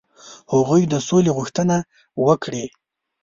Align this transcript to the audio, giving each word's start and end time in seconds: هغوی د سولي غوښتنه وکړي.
هغوی 0.53 0.81
د 0.91 0.93
سولي 1.07 1.31
غوښتنه 1.37 1.77
وکړي. 2.25 2.65